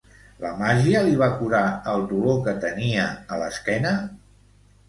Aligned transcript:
La 0.43 0.51
màgia 0.61 1.01
li 1.07 1.19
va 1.19 1.27
curar 1.41 1.59
el 1.93 2.07
dolor 2.13 2.39
que 2.49 2.57
tenia 2.65 3.07
a 3.37 3.41
l'esquena? 3.43 3.93